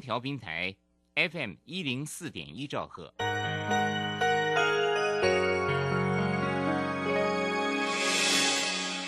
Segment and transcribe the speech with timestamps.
[0.00, 0.74] 调频台
[1.14, 3.12] FM 一零四点一兆赫。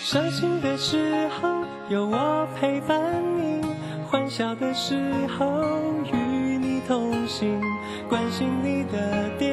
[0.01, 3.65] 伤心的时候有我陪伴你，
[4.05, 4.95] 欢笑的时
[5.27, 5.63] 候
[6.05, 7.59] 与你同行，
[8.07, 9.52] 关心你的点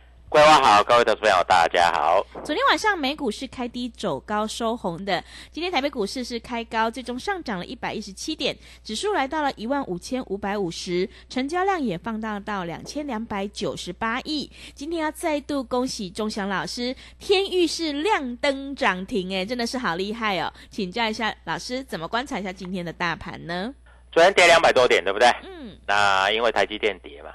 [0.31, 2.25] 桂花好，各位投资朋友大家好。
[2.41, 14.49] 昨天晚上美股是开低走高收红的，今天台北股市是开高，最终上涨了一百一十七点，指数来到了一万五千五百五十，成交量也放大到两千两百九十八亿。
[14.73, 20.49] 今天要再度恭喜钟祥老师，天域是亮灯涨停，哎，真的是好厉害哦！
[20.69, 23.73] 请教一下老师，怎么观察一下今天的大盘呢？
[24.13, 25.27] 昨天跌两百多点，对不对？
[25.43, 27.31] 嗯，那因为台积电跌嘛，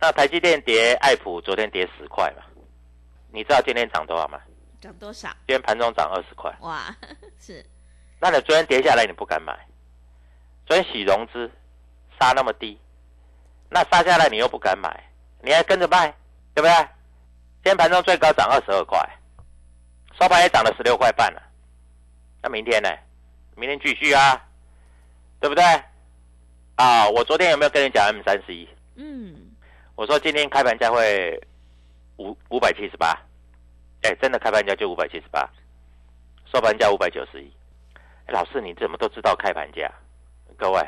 [0.00, 2.42] 那台积电跌，爱普昨天跌十块嘛。
[3.32, 4.40] 你知道今天涨多少吗？
[4.80, 5.28] 涨多少？
[5.46, 6.54] 今天盘中涨二十块。
[6.60, 6.94] 哇，
[7.38, 7.64] 是。
[8.20, 9.52] 那你昨天跌下来，你不敢买。
[10.66, 11.50] 昨天洗融资
[12.20, 12.78] 杀那么低，
[13.70, 15.04] 那杀下来你又不敢买，
[15.42, 16.14] 你还跟着卖，
[16.54, 16.72] 对不对？
[17.64, 18.98] 今天盘中最高涨二十二块，
[20.18, 21.42] 收盘也涨了十六块半了。
[22.42, 22.88] 那明天呢？
[23.56, 24.40] 明天继续啊，
[25.40, 25.64] 对不对？
[26.76, 28.68] 啊，我昨天有没有跟你讲 M 三十一？
[28.94, 29.47] 嗯，
[29.98, 31.42] 我说今天开盘价会
[32.18, 33.20] 五五百七十八，
[34.02, 35.44] 哎，真的开盘价就五百七十八，
[36.46, 37.52] 收盘价五百九十一。
[38.28, 39.92] 老师，你怎么都知道开盘价？
[40.56, 40.80] 各位，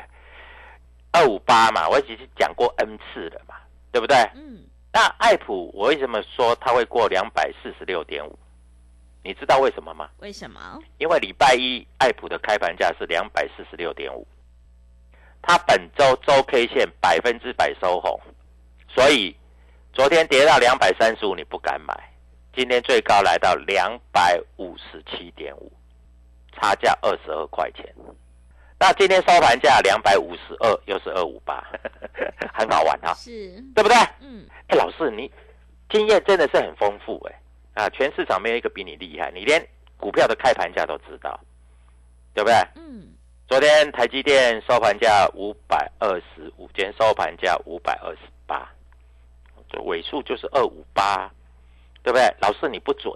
[1.11, 3.55] 二五八嘛，我已经讲过 N 次了嘛，
[3.91, 4.15] 对不对？
[4.33, 4.63] 嗯，
[4.93, 8.39] 那爱普，我为什么说它会过两百四十六点五？
[9.23, 10.09] 你知道为什么吗？
[10.19, 10.79] 为什么？
[10.99, 14.25] 因为礼拜一爱普的开盘价是两百四十六点五，
[15.41, 18.17] 它本周周 K 线百分之百收红，
[18.93, 19.35] 所以
[19.93, 21.93] 昨天跌到两百三十五，你不敢买，
[22.53, 25.71] 今天最高来到两百五十七点五，
[26.53, 27.85] 差价二十二块钱。
[28.79, 31.63] 那今天收盘价两百五十二，又是二五八，
[32.51, 33.95] 很好玩哈、是，对不对？
[34.21, 35.31] 嗯，哎，老师，你
[35.89, 39.63] 经验真的是很丰富哎、啊，全市场没有一个比你厉害，你连
[39.97, 41.39] 股票的开盘价都知道，
[42.33, 42.55] 对不对？
[42.75, 43.13] 嗯，
[43.47, 48.80] 昨天台积电收盘价五百二十五，今天收盘价五百二十八，这
[49.79, 51.31] 尾数就是二五八，
[52.03, 52.33] 对不对？
[52.39, 53.13] 老师你不准，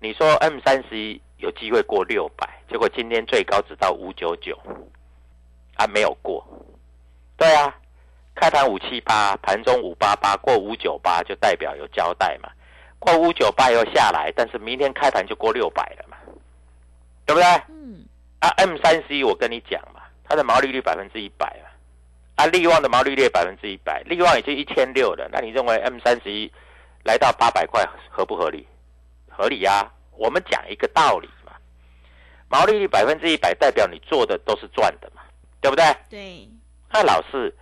[0.00, 4.58] 你说 M 三十一有机会过六百，结果今天最高只到五九九，
[5.76, 6.44] 啊没有过，
[7.36, 7.74] 对啊，
[8.34, 12.50] 开盘五七八，盘中五八八，过五九八就代表有交代嘛，
[12.98, 16.16] 过五九八又下来，但是明天开盘就过六百了嘛，
[17.24, 17.44] 对不对？
[17.68, 18.04] 嗯，
[18.40, 21.69] 啊，M 三十一我跟你讲嘛，它的毛利率百分之一百嘛，
[22.40, 26.50] 啊，利旺的毛利率百分之一百，利旺已经一千六了，那你认为 M 三十一
[27.04, 28.66] 来到八百块合不合理？
[29.28, 31.52] 合理呀、我们讲一个道理嘛，
[32.48, 35.20] 毛利率百分之一百代表你做的都是赚的嘛，
[35.60, 35.84] 对不对？
[36.08, 36.48] 对，
[36.90, 37.54] 那老师，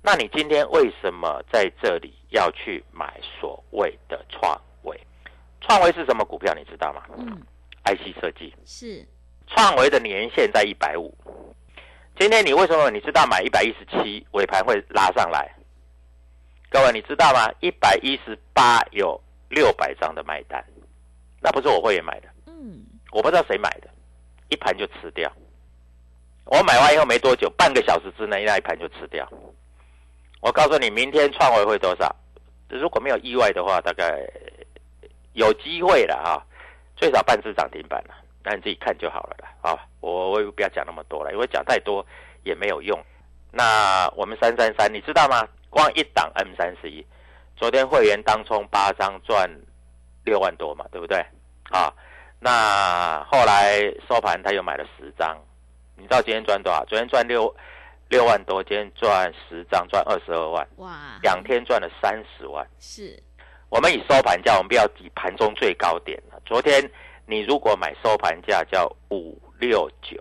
[0.00, 4.98] 那你今天为什么在这里要去买所谓的创维？
[5.60, 6.54] 创维是什么股票？
[6.54, 7.42] 你知道吗嗯
[7.84, 8.54] ，？IC 设计。
[8.64, 9.06] 是，
[9.48, 11.14] 创维的年限在一百五。
[12.16, 15.50] 今天你为什么你知道买一百一十七尾盘会拉上来？
[16.70, 17.50] 各位你知道吗？
[17.60, 20.64] 一百一十八有六百张的卖单，
[21.40, 23.88] 那不是我会员买的，嗯，我不知道谁买的，
[24.48, 25.30] 一盘就吃掉。
[26.44, 29.28] 我买完以后没多久，半个小时之内那一盘就吃掉。
[30.40, 32.14] 我告诉你，明天创维会多少？
[32.68, 34.20] 如果没有意外的话，大概
[35.32, 36.46] 有机会了哈，
[36.96, 38.14] 最少半只涨停板了。
[38.44, 39.48] 那你自己看就好了啦。
[39.62, 42.04] 啊，我我不要讲那么多了，因为讲太多
[42.42, 42.96] 也没有用。
[43.50, 45.48] 那我们三三三，你知道吗？
[45.70, 47.04] 光一档 M 三十一，
[47.56, 49.48] 昨天会员当冲八张赚
[50.24, 51.18] 六万多嘛，对不对？
[51.70, 51.92] 啊，
[52.38, 55.36] 那后来收盘他又买了十张，
[55.96, 56.84] 你知道今天赚多少？
[56.84, 57.52] 昨天赚六
[58.08, 62.64] 六万多，今天赚十张赚二十二万，哇，两天赚了三十万。
[62.78, 63.20] 是
[63.68, 66.40] 我们以收盘价，我们不要以盘中最高点了。
[66.44, 66.88] 昨天
[67.26, 70.18] 你如果买收盘价叫五六九，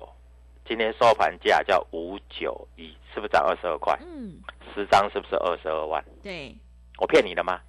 [0.66, 3.98] 今天收盘价叫五九一，是不是涨二十二块？
[4.02, 4.40] 嗯，
[4.74, 6.04] 十张是不是二十二万？
[6.24, 6.56] 对，
[7.00, 7.60] 我骗你的吗？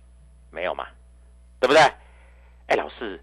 [0.51, 0.87] 没有嘛，
[1.59, 1.83] 对不对？
[2.69, 3.21] 哎，老师，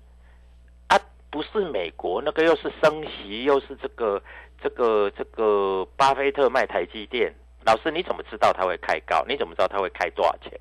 [0.88, 1.00] 啊，
[1.30, 4.22] 不是美国那个又是升息，又是这个
[4.62, 7.34] 这个这个巴菲特卖台积电，
[7.66, 9.24] 老师你怎么知道他会开高？
[9.28, 10.52] 你怎么知道他会开多少钱？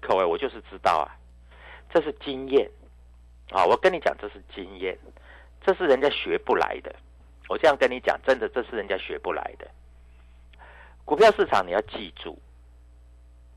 [0.00, 1.12] 各位，我就是知道啊，
[1.92, 2.68] 这是经验
[3.52, 3.64] 啊！
[3.64, 4.98] 我跟你讲，这是经验，
[5.64, 6.94] 这是人家学不来的。
[7.48, 9.68] 我这样跟你讲，真的，这是人家学不来的。
[11.04, 12.38] 股票市场你要记住，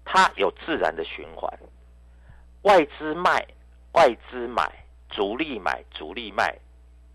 [0.04, 1.52] 它有自然的循环，
[2.64, 3.46] 外资卖，
[3.94, 4.70] 外资买，
[5.10, 6.58] 主力买，主力卖，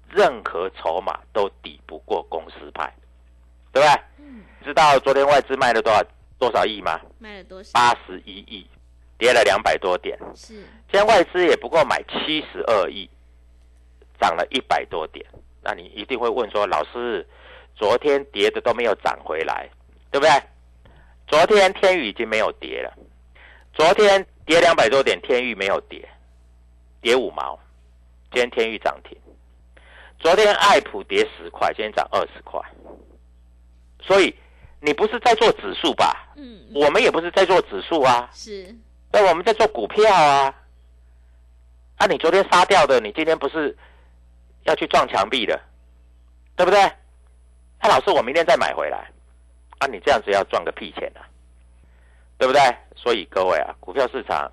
[0.08, 2.92] 任何筹码都抵不过公司派，
[3.72, 4.02] 对不对？
[4.18, 6.02] 嗯，知道昨天外资卖了多少
[6.38, 7.00] 多少亿吗？
[7.18, 7.72] 卖了多少？
[7.74, 8.66] 八十一亿，
[9.20, 10.18] 跌了两百多点。
[10.34, 13.08] 是，今天外资也不过买七十二亿，
[14.18, 15.24] 涨了一百多点。
[15.62, 17.24] 那你一定会问说，老师，
[17.76, 19.68] 昨天跌的都没有涨回来，
[20.10, 20.42] 对不对？
[21.28, 22.92] 昨天天宇已经没有跌了，
[23.74, 26.08] 昨天跌两百多点，天宇没有跌，
[27.02, 27.60] 跌五毛。
[28.32, 29.18] 今天天宇涨停，
[30.18, 32.60] 昨天爱普跌十块，今天涨二十块。
[34.00, 34.34] 所以
[34.80, 36.32] 你不是在做指数吧？
[36.36, 38.30] 嗯，我们也不是在做指数啊。
[38.32, 38.74] 是，
[39.12, 40.54] 那我们在做股票啊，
[41.96, 43.76] 啊，你昨天杀掉的，你今天不是
[44.64, 45.60] 要去撞墙壁的，
[46.56, 46.80] 对不对？
[47.82, 49.10] 那、老师，我明天再买回来，
[49.78, 51.26] 啊，你这样子要赚个屁钱啊，
[52.38, 52.60] 对不对？
[52.94, 54.50] 所以各位啊，股票市场，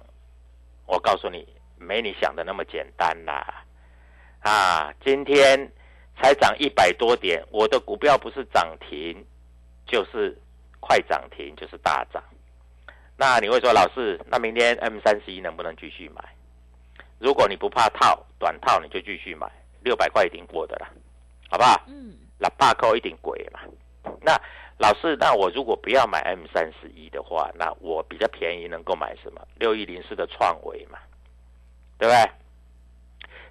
[0.85, 3.63] 我告诉你，没你想的那么简单啦，
[4.39, 5.71] 啊，今天
[6.19, 9.23] 才涨一百多点，我的股票不是涨停，
[9.85, 10.35] 就是
[10.79, 12.23] 快涨停，就是大涨。
[13.19, 16.23] 那你会说，老师，那明天 M 三十一能不能继续买？
[17.17, 20.87] 如果你不怕套短套，你就继续买，六百块一定过的啦，
[21.49, 21.81] 好不好？
[21.87, 23.61] 嗯，那八扣一定贵嘛。
[24.21, 24.39] 那
[24.77, 29.41] 老师，那我如果不要买 M 三十一的话，那我比较便宜能够买什么？
[29.55, 30.99] 六一零四的创维嘛，
[31.97, 32.31] 对不对？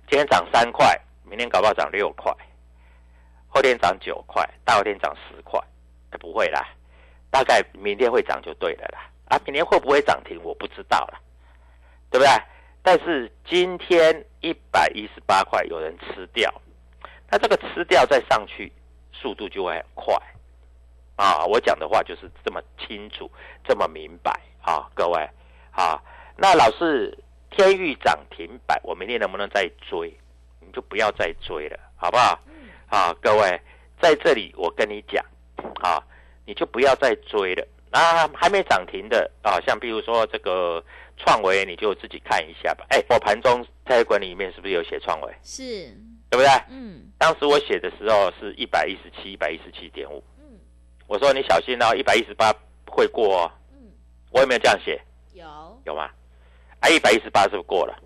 [0.09, 2.33] 今天涨三块，明天搞不好涨六块，
[3.49, 5.61] 后天涨九块，大后天涨十块，
[6.13, 6.65] 哎不会啦，
[7.33, 9.11] 大概明天会涨就对了啦。
[9.29, 11.21] 啊，明天会不会涨停我不知道了，
[12.11, 12.31] 对不对？
[12.83, 16.53] 但是今天一百一十八块有人吃掉，
[17.29, 18.73] 那这个吃掉再上去，
[19.13, 20.15] 速度就会很快
[21.17, 21.45] 啊！
[21.47, 23.29] 我讲的话就是这么清楚，
[23.65, 24.31] 这么明白
[24.63, 25.29] 啊，各位
[25.73, 26.01] 啊。
[26.37, 27.19] 那老师
[27.51, 30.17] 天域涨停板，我明天能不能再追？
[30.61, 32.39] 你就不要再追了，好不好？
[32.89, 33.61] 啊，各位
[34.01, 35.25] 在这里我跟你讲
[35.83, 36.01] 啊，
[36.45, 37.67] 你就不要再追了。
[37.91, 40.85] 啊，还没涨停的啊，像比如说这个
[41.17, 42.85] 创维，你就自己看一下吧。
[42.91, 45.35] 哎，我盘中在管理里面是不是有写创维？
[45.43, 45.63] 是，
[46.29, 46.49] 对不对？
[46.69, 50.23] 嗯当时我写的时候是一百一十七、一百一十七点五。
[50.39, 50.45] 嗯
[51.07, 52.53] 我说你小心哦，一百一十八
[52.87, 53.51] 会过哦。
[53.73, 53.91] 嗯，
[54.31, 55.01] 我有没有这样写？
[55.33, 55.47] 有，
[55.85, 56.11] 有吗？
[56.81, 57.97] 啊，一百一十八是不是过了？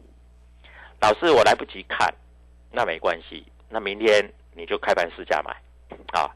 [1.01, 2.15] 老师，我来不及看，
[2.71, 5.51] 那没关系，那明天你就开盘试价买
[6.13, 6.31] 啊。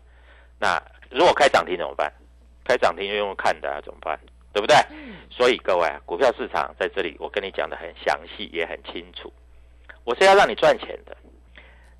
[0.59, 2.11] 那如果开涨停怎么办？
[2.65, 4.19] 开涨停就用看的、啊、怎么办？
[4.53, 4.77] 对不对？
[4.91, 9.33] 嗯所以各位啊，股票市场在这里，我跟你讲的很详细，也很清楚。
[10.05, 11.17] 我是要让你赚钱的。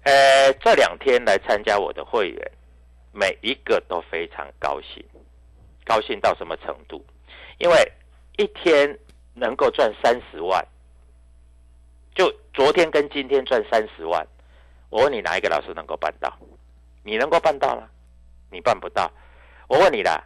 [0.05, 2.53] 呃，这两天来参加我的会员，
[3.13, 5.05] 每一个都非常高兴，
[5.85, 7.05] 高兴到什么程度？
[7.59, 7.93] 因为
[8.37, 8.97] 一天
[9.35, 10.65] 能够赚三十万，
[12.15, 14.25] 就昨天跟今天赚三十万，
[14.91, 16.33] 我问你哪一个老师能够办到？
[17.03, 17.89] 你能够办到吗？
[18.51, 19.11] 你办不到。
[19.67, 20.23] 我问你啦，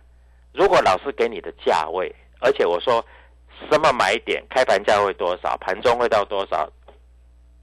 [0.52, 3.04] 如果老师给你的价位，而且我说
[3.70, 6.70] 什么买点，开盘价位多少，盘中会到多少，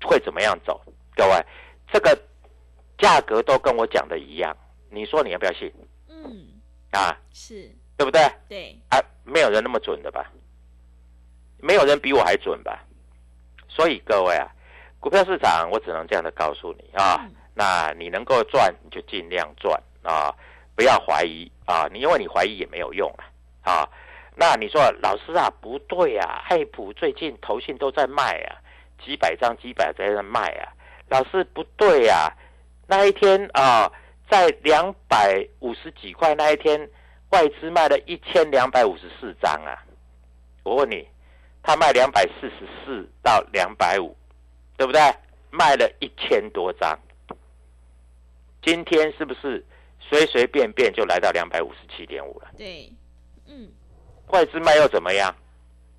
[0.04, 0.82] 会怎么样走？
[1.15, 1.46] 各位，
[1.92, 2.18] 这个
[2.98, 4.56] 价格都跟我讲的一样，
[4.89, 5.72] 你说你要不要信
[6.08, 6.48] 嗯，
[6.92, 7.18] 啊？
[7.34, 8.22] 是，对不对？
[8.48, 10.32] 对，啊，没有人那么准的吧？
[11.58, 12.84] 没有人比我还准吧？
[13.68, 14.48] 所以各位啊，
[15.00, 20.36] 股票市场我只能这样的告诉你啊，嗯那你能够赚你就尽量赚，啊，
[20.75, 23.10] 不要怀疑啊，你因为你怀疑也没有用
[23.63, 23.89] 啊啊。
[24.36, 28.58] 那你说老师啊，不对啊，爱普最近投信都在卖啊，
[29.03, 30.74] 几百张几百张在卖啊，
[31.10, 32.29] 老师不对啊，
[32.88, 33.91] 那一天啊，
[34.29, 36.89] 在两百五十几块那一天，
[37.29, 39.82] 外资卖了一千两百五十四张啊，
[40.63, 41.08] 我问你，
[41.63, 44.15] 他卖两百四十四到两百五，
[44.77, 45.01] 对不对？
[45.51, 47.00] 卖了一千多张，
[48.62, 49.63] 今天是不是
[50.10, 52.48] 随随便便就来到两百五十七点五了？
[52.58, 52.92] 对，
[53.48, 53.68] 嗯，
[54.28, 55.36] 外资卖又怎么样？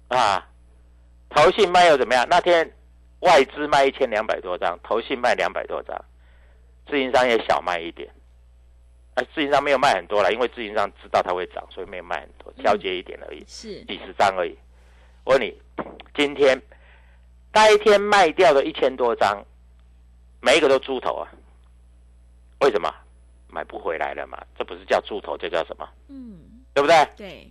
[0.08, 0.48] 啊，
[1.28, 2.26] 投信卖又怎么样？
[2.30, 2.70] 那天
[3.20, 5.96] 外资卖一千两百多张，投信卖两百多张，
[6.88, 8.08] 自营商也小卖一点。
[9.14, 14.56] 啊，自营商没有卖很多了，因为自营商知道它会涨，所以没有卖很多，调节一点而已，是，几十张而已。
[15.24, 15.56] 我问你，
[16.14, 16.60] 今天
[17.52, 19.44] 那一天卖掉的一千多张，
[20.40, 21.28] 每一个都猪头啊？
[22.60, 22.94] 为什么？
[23.48, 24.38] 买不回来了嘛？
[24.58, 25.88] 这不是叫猪头，这叫什么？
[26.08, 26.38] 嗯，
[26.74, 27.08] 对不对？
[27.16, 27.48] 对，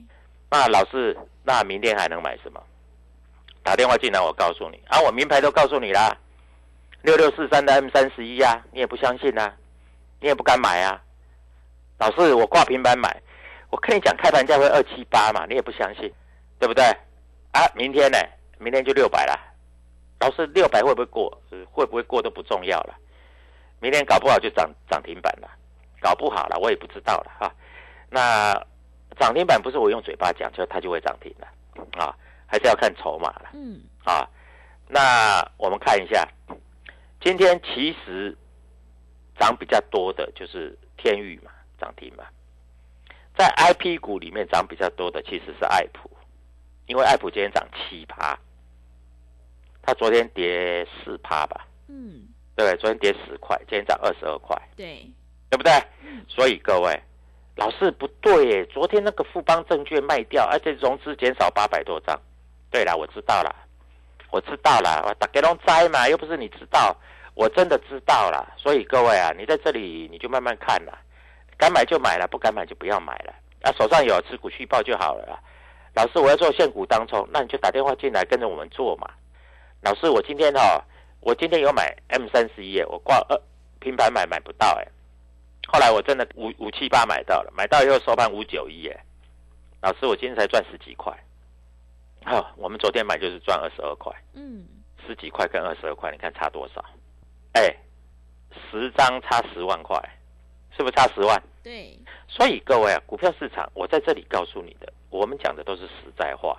[0.50, 2.62] 那老师，那明天还能买什么？
[3.64, 6.16] 打电话进来，我告诉你啊，我名牌都告诉你啦，
[7.02, 9.56] 六六四三的 M 三十一呀，你也不相信啊，
[10.20, 11.02] 你也不敢买啊。
[11.98, 13.22] 老师，我挂平板买，
[13.70, 16.12] 我跟你讲，开盘价会二七八嘛，你也不相信，
[16.60, 16.84] 对不对？
[17.52, 18.18] 啊，明天呢？
[18.60, 19.38] 明天就六百了。
[20.20, 21.42] 老师，六百会不会过？
[21.72, 22.96] 会不会过都不重要了。
[23.80, 25.50] 明天搞不好就涨涨停板了，
[26.00, 27.54] 搞不好了，我也不知道了哈。
[28.10, 28.54] 那
[29.20, 31.48] 涨停板不是我用嘴巴讲，就它就会涨停了
[31.98, 33.50] 啊，还是要看筹码了。
[33.54, 34.28] 嗯，啊，
[34.88, 36.28] 那我们看一下，
[37.22, 38.38] 今天其实
[39.40, 42.24] 涨比较多的就是天域嘛，涨停嘛。
[43.38, 46.10] 在 I P 股里面涨比较多的其实是爱普，
[46.86, 48.40] 因为爱普今天涨七趴，
[49.82, 52.74] 它昨天跌四趴吧，嗯，对？
[52.78, 55.06] 昨天跌十块，今天涨二十二块，对，
[55.56, 55.74] 对不对？
[56.28, 57.02] 所以各位，
[57.56, 62.20] 老师不对耶，昨天那个富邦证券卖掉，而且融资减少八百多张。
[62.70, 63.56] 对了，我知道了，
[64.32, 66.94] 我知道了，我打给龙摘嘛，又不是你知道，
[67.36, 68.54] 我真的知道了。
[68.58, 70.98] 所以各位啊，你在这里你就慢慢看了，
[71.58, 73.34] 敢买就买了，不敢买就不要买了。
[73.62, 75.40] 啊，手上有持股续报就好了啦。
[75.94, 79.08] 老师，我要做现股当冲，那你就打电话进来跟着我们做嘛。
[79.82, 80.84] 老师，我今天哈、
[81.22, 83.42] 我今天有买 M 三十一，我挂二
[83.80, 84.88] 平盘买买不到哎，
[85.76, 88.98] 后来我真的五五七八买到了，买到以后收盘五九一哎，
[89.82, 91.14] 老师，我今天才赚十几块。
[92.24, 94.66] 好、我们昨天买就是赚二十二块，嗯，
[95.06, 96.82] 十几块跟二十二块，你看差多少？
[97.56, 97.76] 哎，
[98.72, 100.02] 十张差十万块，
[100.78, 101.44] 是不是差十万？
[101.62, 106.58] 对，所以各位啊，股票市场，我在这里告诉你的，我们讲的都是实在话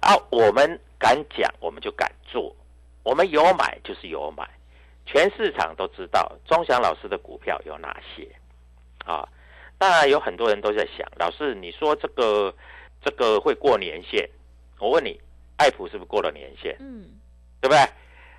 [0.00, 0.16] 啊。
[0.30, 2.52] 我们敢讲，我们就敢做，
[3.04, 4.50] 我们有买就是有买，
[5.06, 8.28] 全市场都知道钟祥老师的股票有哪些
[9.04, 9.26] 啊。
[9.78, 12.54] 当然有很多人都在想，老师你说这个
[13.02, 14.28] 这个会过年限，
[14.78, 15.20] 我问你，
[15.56, 16.74] 爱普是不是过了年限？
[16.80, 17.04] 嗯，
[17.60, 17.78] 对不对？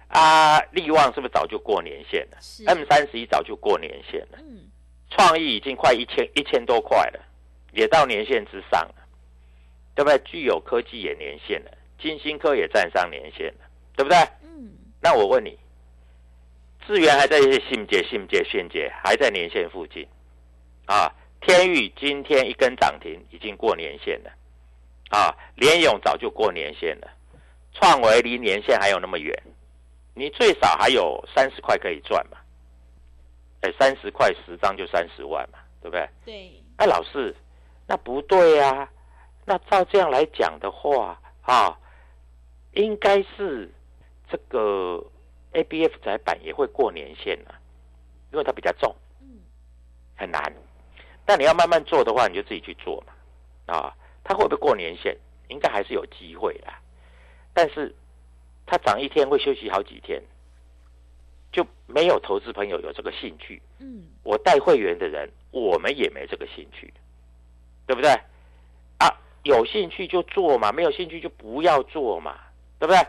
[0.10, 4.40] 啊，利旺是不是早就过年限了是？M 三十一早就过年限了。
[4.40, 4.70] 嗯，
[5.10, 7.20] 创意已经快一千一千多块了，
[7.72, 8.96] 也到年限之上了，
[9.94, 10.18] 对不对？
[10.20, 14.18] 具有科技也年限了，金星科也站上年线了，对不对？
[14.44, 14.72] 嗯，
[15.02, 15.56] 那我问你，
[16.88, 20.08] 智源还在信界、信界、信界还在年线附近
[20.86, 21.13] 啊？
[21.41, 24.32] 天宇今天一根涨停，已经过年线了
[25.10, 25.36] 啊！
[25.56, 27.08] 联勇早就过年线了，
[27.74, 29.34] 创维离年线还有那么远，
[30.15, 32.38] 你最少还有三十块可以赚嘛？
[33.62, 36.10] 哎，三十块十张就三十万嘛，对不对？
[36.25, 37.36] 对，哎，老师，
[37.86, 38.89] 那不对啊。
[39.46, 41.77] 那照这样来讲的话，啊，
[42.74, 43.72] 应该是
[44.29, 45.01] 这个
[45.58, 47.58] A B F 窄板也会过年限啊，
[48.32, 49.40] 因为它比较重，嗯，
[50.16, 50.54] 很难。
[51.26, 55.18] 但你要慢慢做的话，你就自己去做嘛，啊，它会不会过年限？
[55.48, 56.80] 应该还是有机会啦。
[57.54, 57.96] 但是
[58.68, 60.22] 它涨一天会休息好几天，
[61.52, 63.60] 就没有投资朋友有这个兴趣。
[63.80, 66.94] 嗯，我带会员的人，我们也没这个兴趣，
[67.88, 68.12] 对不对？
[69.00, 69.10] 啊，
[69.42, 72.38] 有兴趣就做嘛，没有兴趣就不要做嘛，
[72.78, 73.02] 对不对？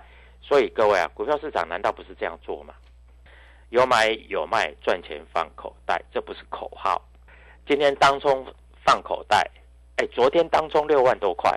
[0.49, 2.73] 所以各位啊，股票市场难道不是这样做吗？
[3.69, 7.07] 有买有卖，赚钱放口袋，这不是口号。
[7.67, 8.47] 今天当中
[8.83, 9.47] 放口袋，
[9.97, 11.55] 哎，昨天当中六万多块，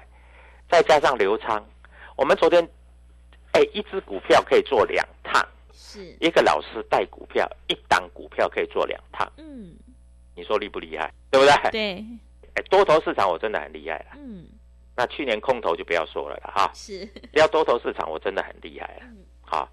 [0.70, 1.66] 再加上流仓，
[2.18, 2.62] 我们昨天，
[3.54, 9.32] 哎，一只股票可以做两趟，是，一个老师带股票，一档股票可以做两趟。
[9.38, 9.74] 嗯，
[10.36, 11.10] 你说厉不厉害？
[11.30, 11.72] 对不对？
[11.72, 12.06] 对，
[12.56, 14.18] 哎，多头市场我真的很厉害了。
[14.18, 14.46] 嗯，
[14.96, 16.72] 那去年空头就不要说了了，哈。
[16.74, 19.02] 是， 要多头市场我真的很厉害了。
[19.04, 19.68] 嗯好，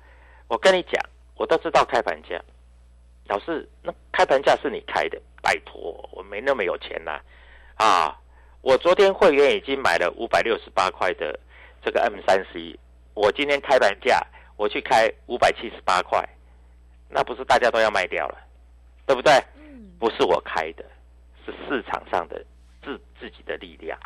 [0.49, 1.01] 我跟你讲，
[1.37, 2.41] 我都知道开盘价。
[3.27, 7.21] 老师，那开盘价是你开的，拜托，我没那么有钱呐、
[7.77, 8.19] 啊。
[8.61, 11.39] 我昨天会员已经买了五百六十八块的
[11.81, 12.77] 这个 M 三十一，
[13.15, 14.21] 我今天开盘价
[14.57, 16.29] 我去开五百七十八块，
[17.09, 18.39] 那不是大家都要卖掉了，
[19.07, 19.33] 对不对？
[19.57, 20.85] 嗯，不是我开的，
[21.47, 22.45] 是市场上的
[22.83, 23.97] 自自己的力量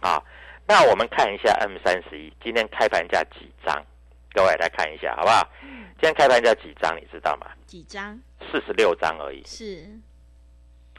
[0.00, 0.20] 啊。
[0.66, 3.84] 那我们看一下 M 三十一今天开盘价几张，
[4.32, 5.46] 各位来看一下好不好？
[5.60, 7.46] 今天开盘价几张，你知道吗？
[7.66, 8.18] 几张？
[8.50, 9.42] 四十六张而已。
[9.44, 9.86] 是，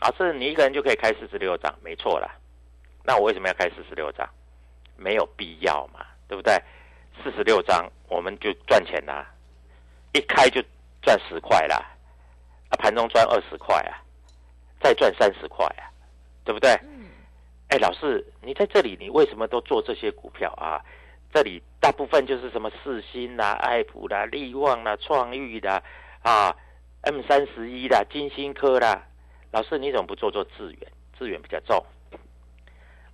[0.01, 2.29] 老师，你一个人就可以开四十六张，没错啦。
[3.03, 4.27] 那我为什么要开四十六张？
[4.97, 6.53] 没有必要嘛，对不对？
[7.23, 9.25] 四十六张我们就赚钱啦，
[10.13, 10.63] 一开就
[11.01, 11.75] 赚十块啦，
[12.69, 13.97] 啊，盘中赚二十块啊，
[14.79, 15.89] 再赚三十块啊，
[16.43, 16.71] 对不对？
[16.83, 16.94] 嗯，
[17.69, 20.79] 哎，老师，你在这里，你为什么都做这些股票啊？
[21.33, 25.81] 这里大部分就是什么四新啦、爱普啦、利旺啦、创裕啦、
[26.21, 26.55] 啊
[27.01, 29.05] M 三十一啦、金星科啦。
[29.51, 30.91] 老师，你怎么不做做智远？
[31.17, 31.83] 智远比较重。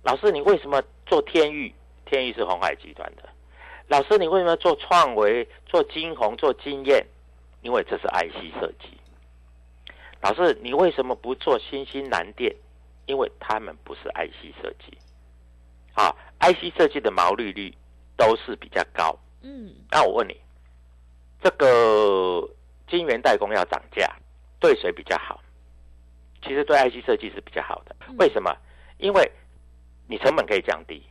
[0.02, 1.74] 老师，你为什么做天域？
[2.04, 3.28] 天域是红海集团的。
[3.88, 7.04] 老师，你为什么做创维、做金鸿、做金燕？
[7.62, 8.98] 因为这是 IC 设计。
[10.20, 12.54] 老师，你为什么不做新兴蓝电？
[13.06, 14.96] 因为他们不是 IC 设计。
[15.94, 17.74] 啊，IC 设计的毛利率
[18.16, 19.18] 都是比较高。
[19.42, 20.40] 嗯，那我问你，
[21.42, 22.48] 这个
[22.88, 24.10] 晶圆代工要涨价，
[24.58, 25.40] 对谁比较好？
[26.42, 27.94] 其实对 IC 设计是比较好的。
[28.18, 28.56] 为什么？
[28.98, 29.30] 因为
[30.06, 31.02] 你成本可以降低，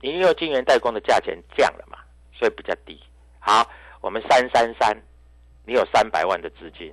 [0.00, 1.98] 你因为晶圆代工的价钱降了嘛，
[2.32, 2.98] 所以比较低。
[3.38, 3.68] 好，
[4.00, 4.96] 我们三三三，
[5.66, 6.90] 你有三百万的资金，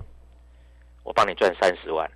[1.04, 2.10] 我帮你赚三十万，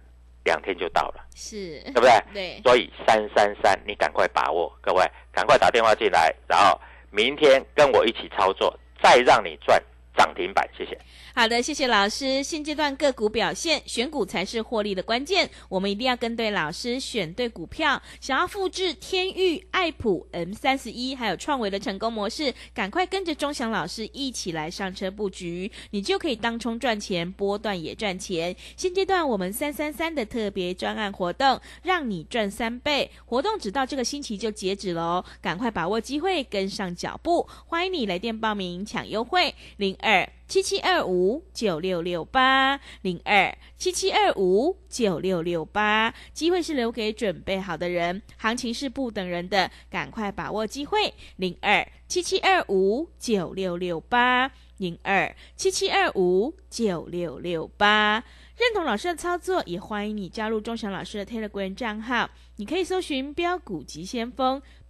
[0.44, 2.10] 两天就到了，是，对不对？
[2.32, 6.78] 对，所以三三三，你赶快把握，各位赶快打电话进来，然后
[7.10, 9.82] 明天跟我一起操作，再让你赚
[10.24, 10.98] 涨停板，谢谢。
[11.34, 12.42] 好的，谢谢老师。
[12.42, 15.50] 现阶段个股表现，选股才是获利的关键。
[15.68, 18.00] 我们一定要跟对老师，选对股票。
[18.22, 28.56] 想要复制天域、爱普、M 三十一还有创维的成功模式，赶快跟着钟祥老师一起来上车布局，你就可以当冲赚钱，波段也赚钱。
[28.78, 33.10] 现阶段我们三三三的特别专案活动，让你赚三倍。
[33.26, 37.46] 活动只到这个星期就截止了哦，赶快把握机会，跟上脚步。
[37.66, 40.13] 欢迎你来电报名抢优惠，零二。
[40.46, 51.14] 七七二五九六六八零二七七二五九六六八，机会是留给准备好的人，行情是不等人的，赶快把握机会。
[51.36, 58.22] 零二七七二五九六六八零二七七二五九六六八。
[58.56, 62.30] 认同老师的操作，也欢迎你加入钟祥老师的 Telegram 账号。
[62.56, 64.62] 你可以搜寻“标股急先锋”、“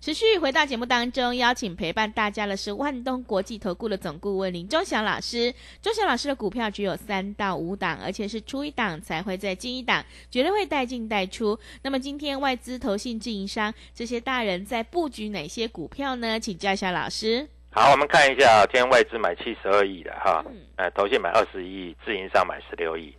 [0.00, 5.52] 持续回到节目当中，邀请陪伴大家的是万东国际投顾的总顾问林忠祥老师。
[5.82, 11.58] 忠祥老师的股票只有三到五档，而且是出一档才会再进一档，绝对会带进带出。
[11.82, 16.38] 那么今天外资、投信、自营商这些大人在布局哪些股票呢？
[16.38, 17.48] 请教一下老师。
[17.70, 23.12] 好，我们看一下，今天外资买七十二亿的哈嗯，呃，投信买二十一亿，自营商买十六亿。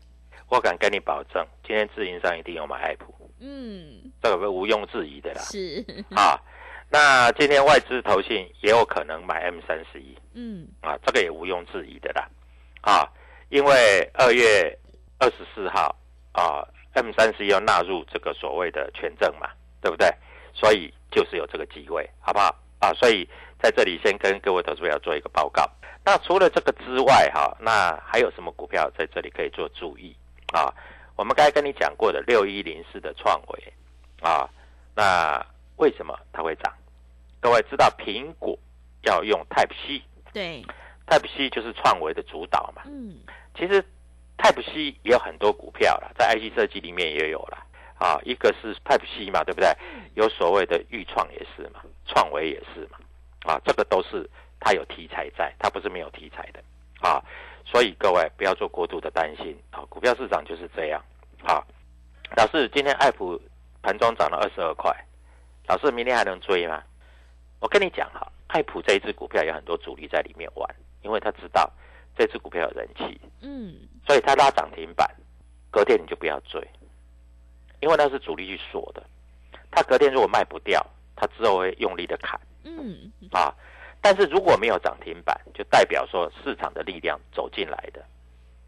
[0.47, 5.41] 我敢跟你保证，今天自营商一定有买爱普，嗯，这个毋庸置疑的啦。
[5.41, 6.39] 是，啊，
[6.91, 12.27] 那今天外资投信也有可能买 M 三十一嗯，啊，这个也毋庸置疑的啦。
[12.81, 13.07] 啊，
[13.49, 14.75] 因为二月
[15.19, 15.95] 二十四号
[16.31, 19.49] 啊，M 三十一要纳入这个所谓的权证嘛，
[19.81, 20.11] 对不对？
[20.53, 22.55] 所以就是有这个机会，好不好？
[22.79, 23.27] 啊，所以
[23.61, 25.69] 在这里先跟各位投资者做一个报告。
[26.03, 30.15] 那除了这个之外，哈，那还有什么股票在这里可以做注意
[30.53, 30.73] 啊？
[31.15, 33.73] 我们刚才跟你讲过的六一零四的创维
[34.21, 34.49] 啊，
[34.95, 35.45] 那
[35.79, 36.71] 为什么它会涨？
[37.41, 38.57] 各位知道苹果
[39.03, 40.63] 要用 Type C，对
[41.07, 42.83] ，Type，C 就是创维的主导嘛。
[42.85, 43.17] 嗯，
[43.55, 43.81] 其实
[44.37, 47.57] Type C 也有很多股票了，在 IC 设计里面也有了
[47.97, 49.69] 啊，一个是 Type C 嘛，对不对？
[50.15, 52.99] 有所谓的预创也是嘛，创维也是嘛，
[53.45, 56.61] 啊，这个都是它有题材在，它不是没有题材的
[56.99, 57.23] 啊。
[57.65, 61.01] 所以各位不要做过度的担心啊，股票市场就是这样。
[61.41, 61.65] 好，
[62.35, 63.39] 老师，今天爱普
[63.81, 64.93] 盘中涨了二十二块，
[65.69, 66.81] 老师明天还能追吗？
[67.59, 70.67] 我跟你讲哈，爱普这一只股票有很多主力在里面玩，
[71.03, 71.71] 因为他知道
[72.17, 73.75] 这只股票有人气，嗯，
[74.07, 75.07] 所以他拉涨停板，
[75.69, 76.59] 隔天你就不要追，
[77.81, 79.03] 因为那是主力去锁的，
[79.69, 80.83] 他隔天如果卖不掉，
[81.15, 82.39] 他之后会用力的砍。
[82.63, 83.53] 嗯，啊，
[84.01, 88.03] 但是如果没有涨停板，就代表说市场的力量走进来的。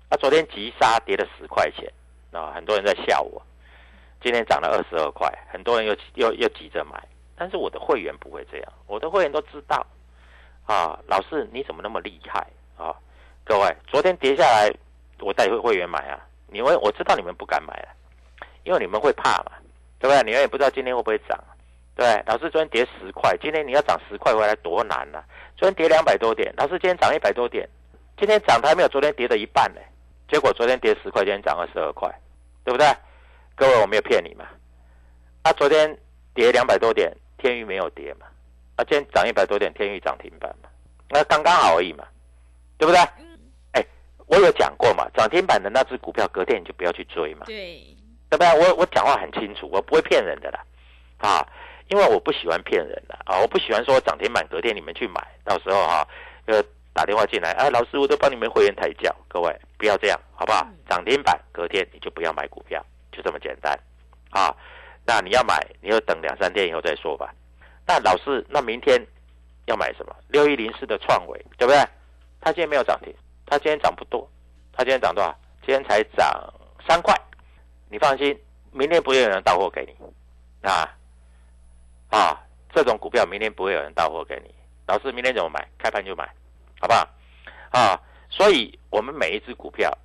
[0.09, 1.91] 啊昨天急杀跌了十块钱，
[2.31, 3.41] 啊，很多人在笑我。
[4.23, 7.01] 今天涨了二十二块，很多人又又又急着买，
[7.35, 9.85] 但是我的会员不会这样，我的会员都知道。
[10.67, 12.95] 啊，老师你怎么那么厉害啊？
[13.43, 14.71] 各位，昨天跌下来，
[15.19, 17.87] 我带会会员买啊，你们我知道你们不敢买了，
[18.63, 19.51] 因为你们会怕嘛，
[19.99, 20.23] 对不对？
[20.23, 21.37] 你们也不知道今天会不会涨。
[21.95, 25.21] 对，老师昨天跌十块，今天你要涨十块回来多难呐、
[25.57, 27.67] 昨天跌两百多点，老师今天涨一百多点，
[28.17, 29.81] 今天涨的还没有昨天跌的一半呢。
[30.29, 32.07] 结果昨天跌十块，今天涨二十二块，
[32.63, 32.87] 对不对？
[33.61, 34.43] 各位，我没有骗你嘛。
[35.43, 35.95] 啊，昨天
[36.33, 38.25] 跌两百多点，天域没有跌嘛。
[38.75, 40.69] 啊，今天涨一百多点，天域涨停板嘛，
[41.09, 42.03] 那刚刚好而已嘛，
[42.79, 42.99] 对不对？
[43.73, 43.85] 哎，
[44.25, 47.85] 我有讲过嘛，涨停板的那只股票，隔天你就不要去追嘛，对，
[48.31, 48.47] 对不对？
[48.59, 50.65] 我我讲话很清楚，我不会骗人的啦，
[51.19, 51.47] 啊。
[51.89, 56.07] 因为我不喜欢骗人的啊，我不喜欢说涨停板隔天你们去买，到时候哈，
[56.45, 60.65] 呃打电话进来，啊老师我都帮你们会员抬轿，各位不要这样好不好？
[60.89, 62.83] 涨停板隔天你就不要买股票，
[63.21, 63.77] 这么简单
[64.29, 64.55] 啊。
[65.05, 67.33] 那你要买，你就等两三天以后再说吧。
[67.87, 69.01] 那老师，那明天
[69.65, 70.15] 要买什么？
[70.27, 71.79] 六一零四的创维，对不对？
[72.39, 73.13] 它今天没有涨停，
[73.45, 74.29] 它今天涨不多，
[74.71, 75.35] 它今天涨多少？
[75.65, 76.53] 今天才涨
[76.87, 77.15] 三块，
[77.89, 78.39] 你放心，
[78.71, 80.89] 明天不会有人到货给你啊。
[82.09, 82.41] 啊，
[82.73, 84.53] 这种股票明天不会有人到货给你。
[84.87, 85.67] 老师，明天怎么买？
[85.77, 86.25] 开盘就买，
[86.79, 87.07] 好不好？
[87.71, 89.95] 啊，所以我们每一只股票，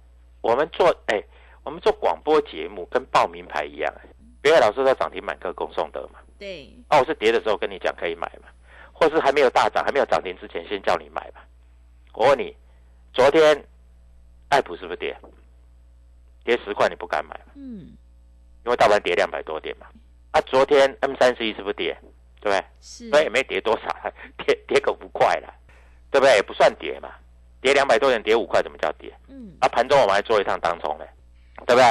[0.40, 1.22] 我们做哎，
[1.66, 3.92] 我们做广播节目跟报名牌一样。
[4.40, 6.20] 别的老师在涨停板可供送得嘛？
[6.38, 8.48] 对，哦，我是跌的时候跟你讲可以买嘛，
[8.92, 11.40] 或是还没有大涨、还没有涨停之前先叫你买嘛。
[12.12, 12.54] 我问你，
[13.12, 13.64] 昨天
[14.48, 15.16] 爱普是不是跌？
[16.44, 17.52] 跌十块你不敢买嘛？
[17.56, 17.96] 嗯，
[18.64, 19.86] 因为大盘跌两百多点嘛。
[20.30, 21.98] 啊，昨天 M 三十一是不是跌？
[22.40, 22.64] 对不对？
[22.80, 23.88] 是，所以也没跌多少，
[24.46, 25.52] 跌跌个五块了，
[26.12, 26.36] 对不对？
[26.36, 27.10] 也不算跌嘛，
[27.60, 29.12] 跌两百多点，跌五块怎么叫跌？
[29.26, 31.08] 嗯，啊，盘中我们还做一趟当冲嘞，
[31.64, 31.84] 对不对？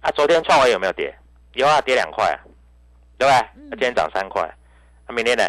[0.00, 1.14] 啊，昨天创维有没有跌？
[1.54, 2.38] 有啊，跌两块啊，
[3.18, 3.32] 对不对？
[3.32, 4.42] 啊今天涨三块，
[5.06, 5.44] 啊，明天呢？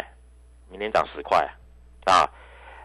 [0.68, 1.38] 明天涨十块
[2.04, 2.28] 啊，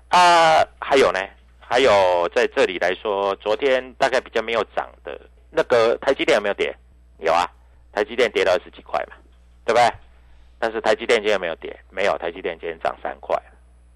[0.10, 1.20] 啊，还有呢？
[1.60, 5.20] 还有在这里来说，昨天大概比较没有涨的
[5.52, 6.76] 那个台积电有没有跌？
[7.20, 7.46] 有啊，
[7.94, 9.16] 台积电跌了二十几块嘛，
[9.66, 9.90] 对不对？
[10.60, 13.36] 但是台积电今天没有跌，没有，台积电今天涨三块，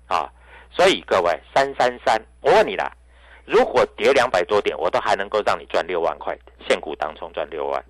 [0.07, 0.29] 啊，
[0.69, 2.91] 所以各位三三三，我问你啦，
[3.45, 7.84] 如果跌两百多点，我都还能够让你赚六万块，现股当中赚六万，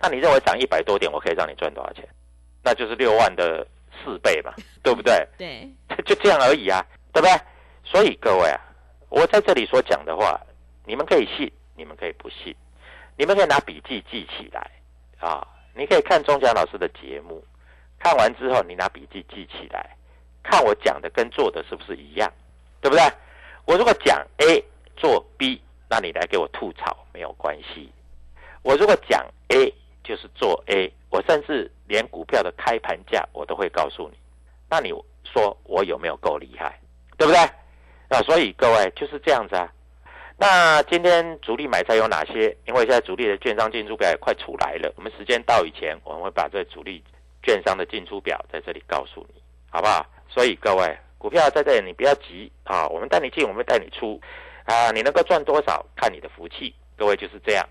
[0.00, 2.06] 那你认为涨一百多点，我可以让你赚多少钱？
[2.62, 3.66] 那就是六万的
[4.02, 5.26] 四倍嘛， 对不对？
[5.38, 5.68] 对，
[6.04, 7.34] 就这样而已啊，对不对？
[7.82, 8.60] 所以各位啊，
[9.08, 10.40] 我在这里所讲的话，
[10.84, 12.54] 你们可以信，你们可以不信，
[13.16, 14.70] 你们可以拿笔记记起来
[15.18, 15.46] 啊。
[15.76, 17.44] 你可以看钟祥老师的节目，
[17.98, 19.96] 看完之后你拿笔记记起来，
[20.42, 22.32] 看我讲的跟做的是不是一样，
[22.80, 23.02] 对不对？
[23.64, 24.64] 我如果讲 A
[24.96, 27.90] 做 B，那你来给我吐槽没有关系。
[28.62, 34.16] 我如果讲 A 就是做 A，我甚至连股票的开盘价我都会告诉你。
[34.70, 34.90] 那你
[35.24, 36.78] 说我有没有够厉害，
[37.16, 37.40] 对不对？
[38.08, 39.70] 啊，所以各位就是这样子啊。
[40.36, 42.56] 那今天主力买菜有哪些？
[42.66, 47.02] 因为现在主力的券商进出表也快出来了，我们时间到以前，我们会把这主力
[47.42, 50.04] 券商的进出表在这里告诉你，好不好？
[50.28, 54.20] 所以各位股票在这里你不要急啊，我们带你进，我们带你出
[54.64, 56.74] 啊，你能够赚多少看你的福气。
[56.96, 57.68] 各位就是这样，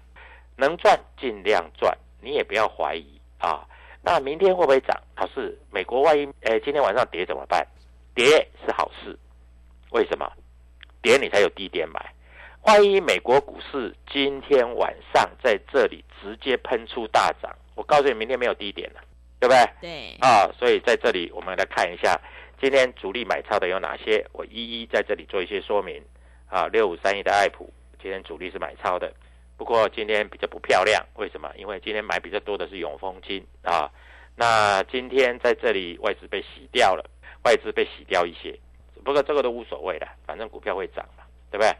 [0.58, 3.66] 能赚尽量赚，你也不要怀疑啊。
[4.02, 5.02] 那明天会不会涨？
[5.16, 7.66] 老师，美国万一诶今天晚上跌怎么办？
[8.14, 8.26] 跌
[8.66, 9.18] 是好事，
[9.92, 10.30] 为什么？
[11.02, 12.14] 跌你才有低点买。
[12.64, 19.02] 万一美国股市今天晚上在这里直接喷出大涨，我告诉你，明天没有低点了，
[19.40, 19.66] 对不对？
[19.82, 22.20] 对，啊，所以在这里我们来看一下
[22.62, 26.04] 今天主力买超的有哪些，我一一在这里做一些说明。
[26.50, 29.14] 啊，六五三一的爱普今天主力是买超的，
[29.58, 31.52] 不过今天比较不漂亮，为什么？
[31.56, 33.90] 因为今天买比较多的是永丰金啊。
[34.36, 37.10] 那今天在这里外资被洗掉了，
[37.44, 38.60] 外资被洗掉一些，
[39.04, 41.72] 不过这个都无所谓了，反正股票会涨嘛，对不对？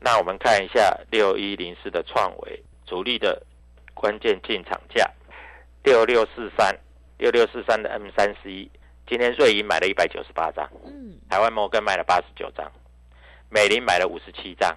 [0.00, 3.42] 那我们看一下六一零四的创维主力的
[3.94, 5.10] 关键进场价，
[5.82, 6.78] 六六四三
[7.16, 8.70] 六六四三的 M 三十一，
[9.08, 12.70] 今天瑞银买了一百九十八张，嗯，台湾摩根买了八十九张，
[13.50, 14.76] 美林买了五十七张，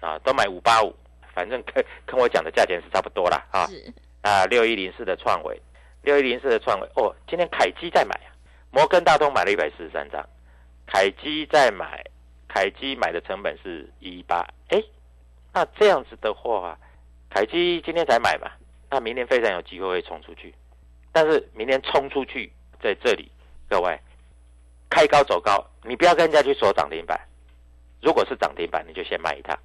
[0.00, 0.94] 啊，都买五八五，
[1.34, 3.66] 反正跟跟我讲的价钱是差不多啦啊。
[3.66, 3.92] 是。
[4.22, 5.60] 啊，六一零四的创维，
[6.02, 8.30] 六一零四的创维哦，今天凯基在买啊，
[8.70, 10.24] 摩根大通买了一百四十三张，
[10.86, 12.04] 凯基在买，
[12.46, 14.80] 凯基买的成本是一八，哎，
[15.52, 16.78] 那这样子的话，
[17.30, 18.48] 凯基今天才买嘛，
[18.88, 20.54] 那明天非常有机会会冲出去，
[21.10, 23.28] 但是明天冲出去在这里，
[23.68, 23.98] 各位
[24.88, 27.20] 开高走高，你不要跟人家去说涨停板，
[28.02, 29.56] 如果是涨停板，你就先卖一趟，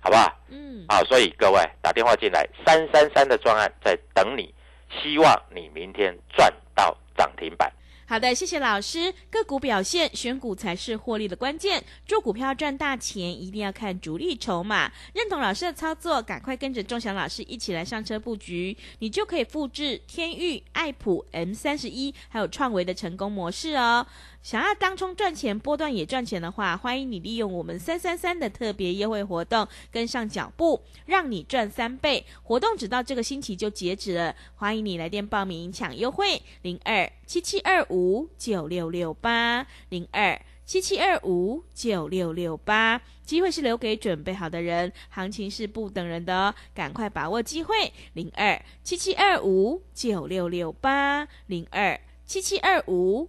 [0.00, 0.30] 好不好？
[0.50, 4.54] 嗯，好，所以各位打电话进来，三三三的专案在等你，
[5.02, 7.72] 希望你明天赚到涨停板。
[8.06, 9.14] 好的，谢谢老师。
[9.30, 11.80] 个股表现，选股才是获利的关键。
[12.04, 14.90] 做股票赚大钱，一定要看主力筹码。
[15.14, 24.04] 认同老师的操作，赶快跟着钟祥老师一起来上车布局，你就可以复制天域、爱普、M 三十一还有创维的成功模式哦。
[24.42, 32.24] 想要当冲赚钱，波段也赚钱的话，欢迎你利用我们三三三的特别优惠活动，跟上脚步，让你赚三倍。
[32.42, 40.40] 活动只到这个星期就截止了，欢迎你来电报名抢优惠，零二七七二五九六六八零二。
[40.64, 47.92] 七七二五九六六八，机会是留给准备好的人，行情是不等人的哦，赶快把握机会。
[48.12, 53.28] 零二七七二五九六六八零二七七二五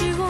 [0.00, 0.29] 지고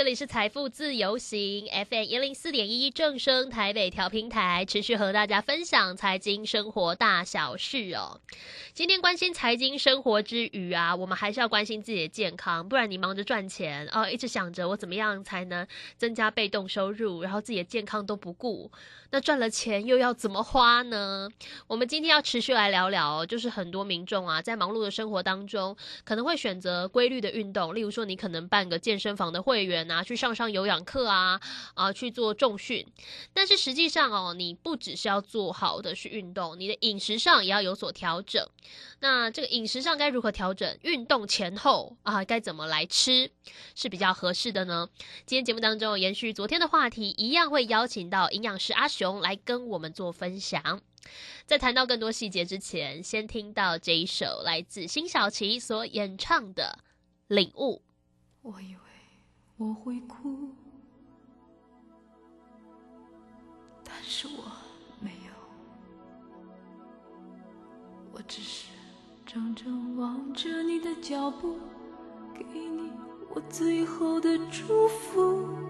[0.00, 8.18] 这里是财富自由行 FM 一零四点一正声台北调平台，持续和大家分享财经生活大小事哦。
[8.72, 18.72] 今天关心财经生活之余啊，我们还是要关心自己的健康，不然你忙着赚钱哦，一直想着我怎么样才能增加被动收入，然后自己的健康都不顾，
[19.12, 21.28] 那赚了钱又要怎么花呢？
[21.66, 31.40] 我们今天要持续来聊聊，就是很多民众啊，在忙碌的生活当中，可能会选择规律的运动，例如说你可能办个健身房的会员啊，去上上有氧课啊，
[31.74, 32.86] 啊去做重训。
[33.34, 38.46] 但是实际上哦，你不只是要做好的是运动，你的饮食上也要有所调整。
[39.00, 40.78] 那这个饮食上该如何调整？
[40.82, 43.30] 运动前后啊，该怎么来吃
[43.74, 44.88] 是比较合适的呢？
[45.26, 50.82] 今天节目当中延续昨天的话题，一样会邀请到营养师阿雄来跟我们做分享。
[51.46, 56.78] 在谈到更多细节之前，先听到这一首来自辛晓琪所演唱的
[57.34, 57.76] 《领悟》。
[58.42, 58.80] 我以为
[59.56, 60.50] 我会哭，
[63.82, 64.52] 但是我
[65.00, 65.32] 没有，
[68.12, 68.66] 我只是
[69.26, 71.58] 怔怔望着你的脚步，
[72.34, 72.92] 给你
[73.30, 75.69] 我最后的祝福。